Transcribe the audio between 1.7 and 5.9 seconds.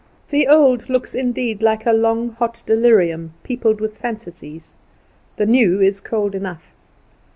a long hot delirium, peopled with phantasies. The new